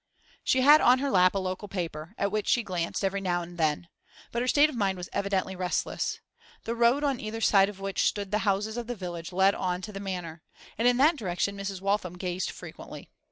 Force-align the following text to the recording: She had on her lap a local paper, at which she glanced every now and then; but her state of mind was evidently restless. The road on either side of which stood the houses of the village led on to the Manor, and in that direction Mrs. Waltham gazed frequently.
She 0.43 0.61
had 0.61 0.81
on 0.81 0.97
her 0.97 1.11
lap 1.11 1.35
a 1.35 1.37
local 1.37 1.67
paper, 1.67 2.15
at 2.17 2.31
which 2.31 2.47
she 2.47 2.63
glanced 2.63 3.03
every 3.05 3.21
now 3.21 3.43
and 3.43 3.59
then; 3.59 3.87
but 4.31 4.41
her 4.41 4.47
state 4.47 4.67
of 4.67 4.75
mind 4.75 4.97
was 4.97 5.09
evidently 5.13 5.55
restless. 5.55 6.19
The 6.63 6.73
road 6.73 7.03
on 7.03 7.19
either 7.19 7.39
side 7.39 7.69
of 7.69 7.79
which 7.79 8.07
stood 8.07 8.31
the 8.31 8.39
houses 8.39 8.77
of 8.77 8.87
the 8.87 8.95
village 8.95 9.31
led 9.31 9.53
on 9.53 9.79
to 9.83 9.91
the 9.91 9.99
Manor, 9.99 10.41
and 10.75 10.87
in 10.87 10.97
that 10.97 11.17
direction 11.17 11.55
Mrs. 11.55 11.81
Waltham 11.81 12.17
gazed 12.17 12.49
frequently. 12.49 13.09